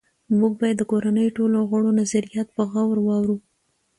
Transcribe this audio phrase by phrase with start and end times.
[0.39, 3.37] موږ باید د کورنۍ ټولو غړو نظریات په غور واورو